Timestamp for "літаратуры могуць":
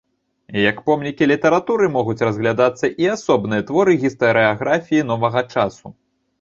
1.31-2.17